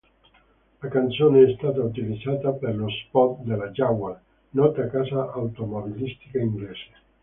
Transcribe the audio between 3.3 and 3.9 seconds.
della